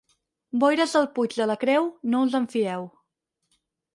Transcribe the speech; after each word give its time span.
Boires 0.61 0.95
del 0.97 1.05
Puig 1.17 1.35
de 1.41 1.45
la 1.51 1.57
Creu, 1.65 1.85
no 2.15 2.23
us 2.29 2.35
en 2.41 2.47
fieu. 2.55 2.87